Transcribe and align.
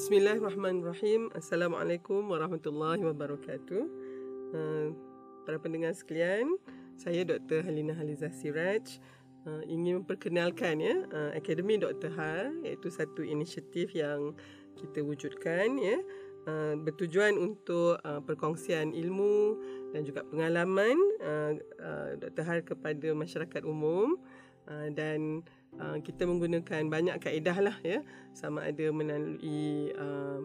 Bismillahirrahmanirrahim. 0.00 1.28
Assalamualaikum 1.36 2.32
warahmatullahi 2.32 3.04
wabarakatuh. 3.04 3.84
Uh, 4.48 4.96
para 5.44 5.60
pendengar 5.60 5.92
sekalian, 5.92 6.56
saya 6.96 7.20
Dr. 7.20 7.68
Halina 7.68 7.92
Haliza 7.92 8.32
Siraj 8.32 8.96
uh, 9.44 9.60
ingin 9.68 10.00
memperkenalkan 10.00 10.80
ya 10.80 11.04
uh, 11.04 11.36
Akademi 11.36 11.76
Dr. 11.76 12.16
Har 12.16 12.48
iaitu 12.64 12.88
satu 12.88 13.20
inisiatif 13.20 13.92
yang 13.92 14.32
kita 14.80 15.04
wujudkan 15.04 15.76
ya 15.76 16.00
uh, 16.48 16.80
bertujuan 16.80 17.36
untuk 17.36 18.00
uh, 18.00 18.24
perkongsian 18.24 18.96
ilmu 18.96 19.60
dan 19.92 20.08
juga 20.08 20.24
pengalaman 20.24 20.96
uh, 21.20 21.52
uh, 21.76 22.10
Dr. 22.16 22.44
Har 22.48 22.58
kepada 22.64 23.12
masyarakat 23.12 23.68
umum 23.68 24.16
uh, 24.68 24.88
dan 24.92 25.46
uh, 25.78 25.96
kita 26.02 26.26
menggunakan 26.26 26.88
banyak 26.90 27.16
kaedah 27.22 27.58
lah 27.60 27.76
ya. 27.84 28.02
Sama 28.34 28.66
ada 28.66 28.86
melalui 28.90 29.94
uh, 29.94 30.40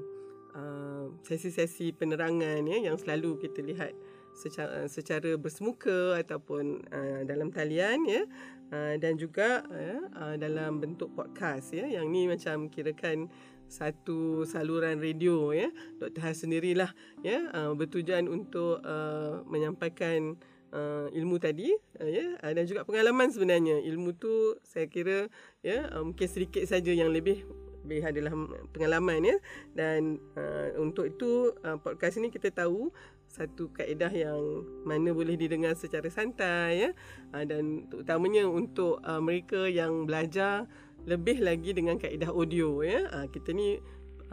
uh, 0.55 1.05
sesi-sesi 1.25 1.91
penerangan 1.91 2.63
ya 2.63 2.77
yang 2.91 2.95
selalu 2.95 3.41
kita 3.43 3.65
lihat 3.65 3.93
secara 4.35 4.83
secara 4.91 5.39
bersemuka 5.39 6.19
ataupun 6.19 6.83
uh, 6.91 7.21
dalam 7.27 7.49
talian 7.49 8.03
ya. 8.05 8.23
Uh, 8.65 8.97
dan 8.97 9.13
juga 9.15 9.61
uh, 9.69 10.01
uh, 10.17 10.35
dalam 10.35 10.81
bentuk 10.81 11.13
podcast 11.13 11.73
ya. 11.73 11.85
Yang 11.85 12.05
ni 12.09 12.21
macam 12.25 12.69
kirakan 12.69 13.29
satu 13.65 14.45
saluran 14.45 15.01
radio 15.01 15.53
ya. 15.53 15.69
Dr. 15.97 16.21
Has 16.21 16.45
sendirilah 16.45 16.91
ya. 17.21 17.49
Uh, 17.53 17.73
bertujuan 17.73 18.29
untuk 18.29 18.81
uh, 18.85 19.41
menyampaikan 19.49 20.37
uh, 20.75 21.07
ilmu 21.15 21.39
tadi 21.39 21.71
uh, 22.03 22.09
ya 22.11 22.35
uh, 22.43 22.51
dan 22.51 22.67
juga 22.67 22.83
pengalaman 22.83 23.31
sebenarnya. 23.31 23.79
Ilmu 23.79 24.19
tu 24.19 24.59
saya 24.67 24.91
kira 24.91 25.31
ya 25.63 25.87
uh, 25.95 26.03
mungkin 26.03 26.27
sedikit 26.27 26.67
saja 26.67 26.91
yang 26.91 27.15
lebih 27.15 27.47
lebih 27.85 28.01
adalah 28.01 28.33
pengalaman 28.73 29.21
ya. 29.21 29.37
Dan 29.77 30.17
uh, 30.33 30.73
untuk 30.81 31.05
itu 31.05 31.53
uh, 31.61 31.77
podcast 31.77 32.17
ini 32.17 32.33
kita 32.33 32.49
tahu 32.49 32.89
satu 33.29 33.69
kaedah 33.73 34.09
yang 34.09 34.41
mana 34.89 35.13
boleh 35.13 35.37
didengar 35.37 35.77
secara 35.77 36.09
santai 36.09 36.89
ya. 36.89 36.89
Uh, 37.29 37.45
dan 37.45 37.85
terutamanya 37.93 38.49
untuk 38.49 38.97
uh, 39.05 39.21
mereka 39.21 39.69
yang 39.69 40.09
belajar 40.09 40.65
lebih 41.05 41.45
lagi 41.45 41.77
dengan 41.77 42.01
kaedah 42.01 42.33
audio 42.33 42.81
ya. 42.81 43.05
Uh, 43.13 43.29
kita 43.29 43.53
ni 43.53 43.77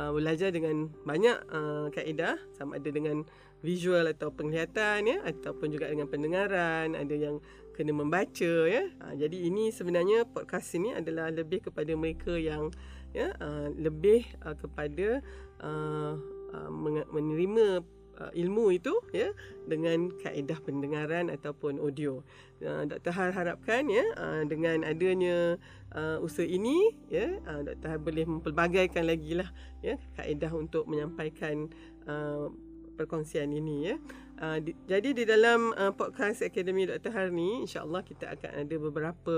uh, 0.03 0.11
belajar 0.11 0.51
dengan 0.51 0.91
banyak 1.07 1.39
uh, 1.47 1.87
kaedah. 1.95 2.35
Sama 2.59 2.83
ada 2.83 2.91
dengan 2.91 3.23
visual 3.63 4.11
atau 4.11 4.35
penglihatan 4.35 5.07
ya. 5.07 5.19
Ataupun 5.23 5.71
juga 5.71 5.87
dengan 5.87 6.11
pendengaran. 6.11 6.99
Ada 6.99 7.15
yang 7.15 7.39
kena 7.79 7.95
membaca 7.95 8.55
ya. 8.67 8.91
Uh, 8.99 9.15
jadi 9.15 9.37
ini 9.47 9.71
sebenarnya 9.71 10.27
podcast 10.27 10.75
ini 10.75 10.99
adalah 10.99 11.31
lebih 11.31 11.71
kepada 11.71 11.95
mereka 11.95 12.35
yang 12.35 12.75
ya 13.13 13.31
uh, 13.39 13.69
lebih 13.77 14.25
uh, 14.43 14.57
kepada 14.57 15.21
uh, 15.61 16.17
uh, 16.51 16.71
menerima 17.13 17.85
uh, 18.19 18.33
ilmu 18.35 18.75
itu 18.75 18.93
ya 19.15 19.33
dengan 19.65 20.13
kaedah 20.21 20.59
pendengaran 20.65 21.33
ataupun 21.33 21.79
audio. 21.79 22.21
Uh, 22.63 22.87
Dr. 22.87 23.11
Har 23.15 23.31
harapkan 23.35 23.89
ya 23.91 24.05
uh, 24.19 24.43
dengan 24.47 24.87
adanya 24.87 25.59
uh, 25.95 26.19
usaha 26.23 26.47
ini 26.47 26.95
ya 27.11 27.41
uh, 27.49 27.61
Dr. 27.67 27.89
Har 27.97 28.01
boleh 28.01 28.25
mempelbagaikan 28.29 29.07
lagi 29.07 29.39
lah 29.39 29.49
ya 29.83 29.99
kaedah 30.19 30.53
untuk 30.55 30.87
menyampaikan 30.87 31.71
uh, 32.07 32.53
perkongsian 32.95 33.51
ini 33.51 33.93
ya. 33.93 33.97
Uh, 34.43 34.59
di, 34.59 34.75
jadi 34.91 35.15
di 35.15 35.23
dalam 35.23 35.71
uh, 35.79 35.95
podcast 35.95 36.43
Akademi 36.43 36.89
Dr. 36.89 37.15
Har 37.15 37.31
ni 37.31 37.63
insya-Allah 37.63 38.03
kita 38.03 38.35
akan 38.35 38.51
ada 38.67 38.77
beberapa 38.79 39.35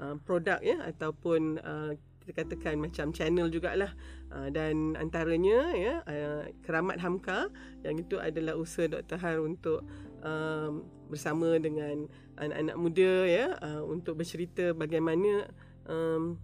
uh, 0.00 0.16
produk 0.24 0.60
ya 0.64 0.80
ataupun 0.88 1.60
uh, 1.60 1.92
kita 2.28 2.44
katakan 2.44 2.76
macam 2.76 3.08
channel 3.08 3.48
jugalah 3.48 3.96
uh, 4.28 4.52
dan 4.52 4.92
antaranya 5.00 5.72
ya 5.72 6.04
uh, 6.04 6.44
Keramat 6.60 7.00
Hamka 7.00 7.48
yang 7.80 7.96
itu 7.96 8.20
adalah 8.20 8.52
usaha 8.52 8.84
Dr. 8.84 9.16
Har 9.16 9.40
untuk 9.40 9.80
um, 10.20 10.84
bersama 11.08 11.56
dengan 11.56 12.04
anak-anak 12.36 12.76
muda 12.76 13.12
ya 13.24 13.46
uh, 13.64 13.80
untuk 13.88 14.20
bercerita 14.20 14.76
bagaimana 14.76 15.48
um, 15.88 16.36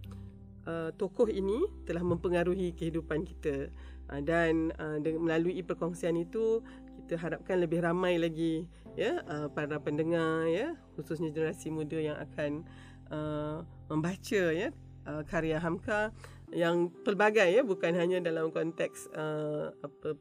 uh, 0.65 0.89
tokoh 0.97 1.29
ini 1.29 1.69
telah 1.85 2.01
mempengaruhi 2.01 2.73
kehidupan 2.73 3.21
kita 3.21 3.69
uh, 4.09 4.21
dan 4.25 4.73
uh, 4.81 4.97
melalui 5.21 5.61
perkongsian 5.61 6.17
itu 6.17 6.65
kita 7.05 7.21
harapkan 7.21 7.61
lebih 7.61 7.85
ramai 7.85 8.17
lagi 8.17 8.65
ya 8.97 9.21
uh, 9.29 9.53
para 9.53 9.77
pendengar 9.77 10.49
ya 10.49 10.73
khususnya 10.97 11.29
generasi 11.29 11.69
muda 11.69 12.01
yang 12.01 12.17
akan 12.17 12.65
uh, 13.13 13.61
membaca 13.85 14.43
ya 14.49 14.73
uh, 15.07 15.23
karya 15.25 15.61
Hamka 15.61 16.11
yang 16.53 16.93
pelbagai 17.01 17.49
ya 17.49 17.61
bukan 17.65 17.97
hanya 17.97 18.21
dalam 18.21 18.53
konteks 18.53 19.09
uh, 19.17 19.73
apa 19.81 20.13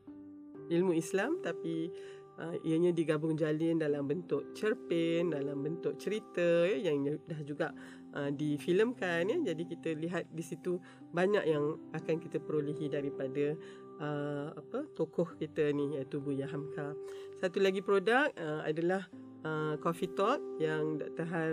ilmu 0.73 0.97
Islam 0.97 1.41
tapi 1.45 1.93
uh, 2.41 2.57
ianya 2.65 2.91
digabung 2.91 3.37
jalin 3.37 3.77
dalam 3.77 4.09
bentuk 4.09 4.57
cerpen 4.57 5.35
dalam 5.35 5.61
bentuk 5.61 6.01
cerita 6.01 6.65
ya 6.65 6.93
yang 6.93 7.21
dah 7.29 7.41
juga 7.45 7.69
uh, 8.17 8.31
difilmkan 8.33 9.29
ya 9.29 9.39
jadi 9.53 9.63
kita 9.69 9.89
lihat 10.01 10.25
di 10.33 10.45
situ 10.45 10.81
banyak 11.13 11.45
yang 11.45 11.77
akan 11.93 12.17
kita 12.21 12.41
perolehi 12.41 12.89
daripada 12.89 13.55
uh, 14.01 14.49
apa 14.57 14.89
tokoh 14.97 15.37
kita 15.37 15.71
ni 15.77 15.99
iaitu 16.01 16.19
Buya 16.19 16.49
Hamka 16.49 16.97
satu 17.39 17.61
lagi 17.61 17.85
produk 17.85 18.33
uh, 18.41 18.65
adalah 18.65 19.05
uh, 19.45 19.77
Coffee 19.79 20.11
Talk 20.17 20.41
yang 20.59 20.99
Dr. 20.99 21.27
Har 21.29 21.51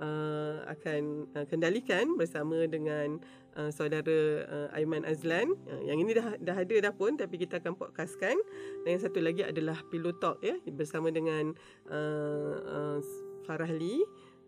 uh, 0.00 0.64
akan 0.70 1.26
uh, 1.36 1.44
kendalikan 1.50 2.16
bersama 2.16 2.64
dengan 2.70 3.20
uh, 3.58 3.68
saudara 3.68 4.46
uh, 4.46 4.68
Aiman 4.76 5.04
Azlan. 5.04 5.52
Uh, 5.68 5.82
yang 5.84 6.00
ini 6.00 6.16
dah 6.16 6.38
dah 6.40 6.56
ada 6.56 6.76
dah 6.88 6.92
pun 6.94 7.18
tapi 7.18 7.36
kita 7.36 7.60
akan 7.60 7.76
podcastkan. 7.76 8.38
Dan 8.86 8.96
yang 8.96 9.02
satu 9.02 9.20
lagi 9.20 9.42
adalah 9.44 9.76
Pillow 9.92 10.16
Talk 10.16 10.40
ya 10.40 10.56
bersama 10.72 11.12
dengan 11.12 11.52
uh, 11.90 12.54
uh, 12.62 12.98
Farah 13.44 13.72
Lee. 13.72 14.00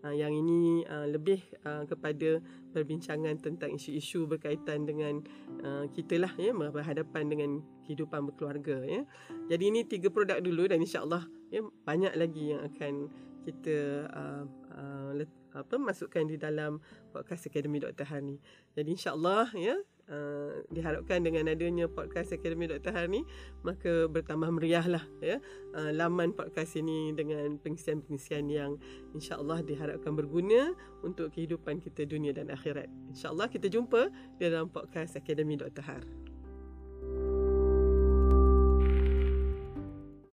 Uh, 0.04 0.12
yang 0.12 0.36
ini 0.36 0.84
uh, 0.84 1.08
lebih 1.08 1.40
uh, 1.64 1.88
kepada 1.88 2.36
perbincangan 2.76 3.40
tentang 3.40 3.72
isu-isu 3.72 4.28
berkaitan 4.28 4.84
dengan 4.84 5.24
uh, 5.64 5.88
kita 5.96 6.20
lah 6.20 6.28
ya 6.36 6.52
berhadapan 6.52 7.32
dengan 7.32 7.50
kehidupan 7.88 8.28
berkeluarga 8.28 8.84
ya. 8.84 9.00
Jadi 9.48 9.64
ini 9.64 9.80
tiga 9.88 10.12
produk 10.12 10.44
dulu 10.44 10.68
dan 10.68 10.84
insya-Allah 10.84 11.24
ya 11.48 11.64
banyak 11.88 12.20
lagi 12.20 12.52
yang 12.52 12.68
akan 12.68 13.08
kita 13.48 14.04
uh, 14.12 14.44
uh, 14.74 15.10
apa 15.54 15.78
masukkan 15.78 16.26
di 16.26 16.34
dalam 16.34 16.82
podcast 17.14 17.46
Akademi 17.46 17.78
Dr. 17.78 18.10
Hani. 18.10 18.42
Jadi 18.74 18.90
insya-Allah 18.90 19.46
ya 19.54 19.78
uh, 20.10 20.52
diharapkan 20.74 21.22
dengan 21.22 21.46
adanya 21.46 21.86
podcast 21.86 22.34
Akademi 22.34 22.66
Dr. 22.66 22.90
Hani 22.90 23.22
maka 23.62 24.10
bertambah 24.10 24.50
meriahlah 24.50 25.06
ya 25.22 25.38
uh, 25.78 25.94
laman 25.94 26.34
podcast 26.34 26.74
ini 26.74 27.14
dengan 27.14 27.56
pengisian-pengisian 27.62 28.50
yang 28.50 28.76
insya-Allah 29.14 29.62
diharapkan 29.62 30.12
berguna 30.18 30.74
untuk 31.06 31.30
kehidupan 31.30 31.78
kita 31.78 32.02
dunia 32.02 32.34
dan 32.34 32.50
akhirat. 32.50 32.90
Insya-Allah 33.14 33.46
kita 33.46 33.70
jumpa 33.70 34.10
di 34.36 34.50
dalam 34.50 34.66
podcast 34.68 35.14
Akademi 35.14 35.54
Dr. 35.54 35.86
Har. 35.86 36.33